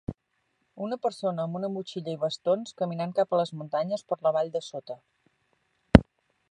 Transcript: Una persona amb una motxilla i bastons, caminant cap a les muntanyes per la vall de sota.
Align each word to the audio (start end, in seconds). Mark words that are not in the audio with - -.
Una 0.85 0.97
persona 1.03 1.43
amb 1.43 1.59
una 1.59 1.69
motxilla 1.73 2.15
i 2.15 2.19
bastons, 2.23 2.73
caminant 2.81 3.15
cap 3.21 3.35
a 3.37 3.41
les 3.43 3.53
muntanyes 3.59 4.07
per 4.13 4.19
la 4.29 4.35
vall 4.39 4.53
de 4.59 4.63
sota. 4.71 5.01